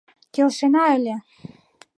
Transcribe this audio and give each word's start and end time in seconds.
Келшена 0.33 0.83
ыле. 0.97 1.15